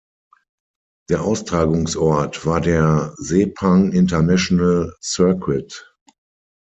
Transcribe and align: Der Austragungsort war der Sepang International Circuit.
Der 1.11 1.21
Austragungsort 1.23 2.43
war 2.47 2.59
der 2.59 3.13
Sepang 3.19 3.91
International 3.91 4.95
Circuit. 4.99 5.93